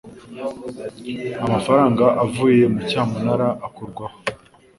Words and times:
amafaranga 1.45 2.05
avuye 2.23 2.63
mu 2.73 2.79
cyamunara 2.89 3.47
akurwaho 3.67 4.17